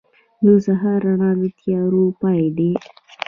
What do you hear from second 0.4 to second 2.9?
•د سهار رڼا د تیارو پای دی.